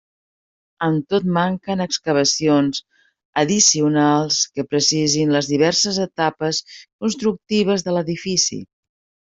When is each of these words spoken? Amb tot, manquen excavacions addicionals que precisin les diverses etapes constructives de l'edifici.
Amb 0.85 1.11
tot, 1.13 1.25
manquen 1.35 1.83
excavacions 1.85 2.81
addicionals 3.43 4.41
que 4.57 4.67
precisin 4.73 5.37
les 5.37 5.53
diverses 5.55 6.03
etapes 6.11 6.65
constructives 6.83 7.89
de 7.91 7.99
l'edifici. 7.99 8.65